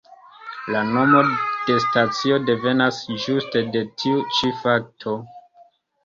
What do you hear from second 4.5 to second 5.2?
fakto.